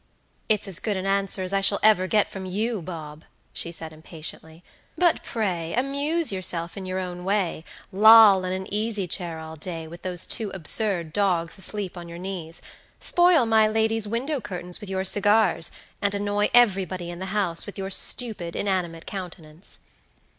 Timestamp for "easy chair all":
8.73-9.55